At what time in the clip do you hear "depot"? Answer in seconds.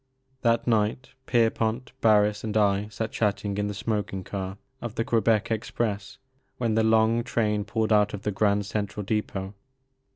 9.05-9.53